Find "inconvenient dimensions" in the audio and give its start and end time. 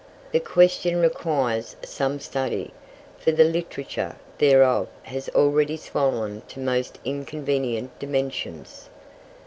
7.05-8.89